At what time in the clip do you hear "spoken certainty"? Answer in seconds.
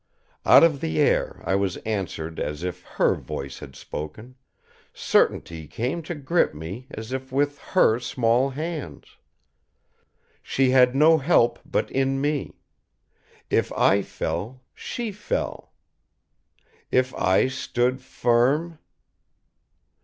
3.75-5.67